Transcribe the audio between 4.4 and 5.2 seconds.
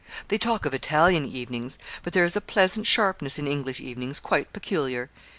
peculiar.